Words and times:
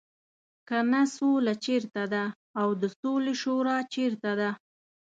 کنه 0.67 1.01
سوله 1.15 1.53
چېرته 1.65 2.01
ده 2.13 2.23
او 2.59 2.67
د 2.81 2.83
سولې 2.99 3.33
شورا 3.41 3.77
چېرته 3.93 4.31
ده. 4.39 4.49